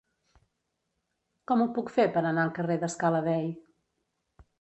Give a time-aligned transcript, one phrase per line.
[1.51, 3.47] Com ho puc fer per anar al carrer de Scala Dei?